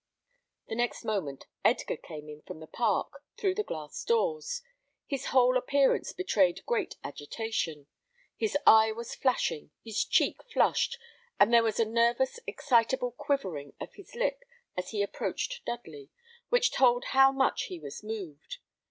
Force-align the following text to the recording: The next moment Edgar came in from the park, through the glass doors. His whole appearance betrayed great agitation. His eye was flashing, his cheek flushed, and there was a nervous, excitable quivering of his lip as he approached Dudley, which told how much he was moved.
The 0.67 0.73
next 0.73 1.05
moment 1.05 1.45
Edgar 1.63 1.95
came 1.95 2.27
in 2.27 2.41
from 2.41 2.59
the 2.59 2.65
park, 2.65 3.23
through 3.37 3.53
the 3.53 3.63
glass 3.63 4.03
doors. 4.03 4.63
His 5.05 5.25
whole 5.27 5.55
appearance 5.57 6.11
betrayed 6.11 6.65
great 6.65 6.95
agitation. 7.03 7.85
His 8.35 8.57
eye 8.65 8.91
was 8.91 9.13
flashing, 9.13 9.69
his 9.83 10.03
cheek 10.03 10.39
flushed, 10.51 10.97
and 11.39 11.53
there 11.53 11.61
was 11.61 11.79
a 11.79 11.85
nervous, 11.85 12.39
excitable 12.47 13.11
quivering 13.11 13.75
of 13.79 13.93
his 13.93 14.15
lip 14.15 14.41
as 14.75 14.89
he 14.89 15.03
approached 15.03 15.63
Dudley, 15.67 16.09
which 16.49 16.71
told 16.71 17.05
how 17.13 17.31
much 17.31 17.65
he 17.65 17.79
was 17.79 18.01
moved. 18.03 18.57